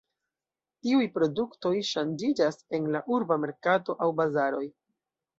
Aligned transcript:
Tiuj 0.85 1.03
produktoj 1.17 1.73
ŝanĝiĝas 1.89 2.57
en 2.77 2.87
la 2.95 3.01
urba 3.17 3.37
merkato 3.43 3.97
aŭ 4.07 4.09
bazaroj. 4.21 4.63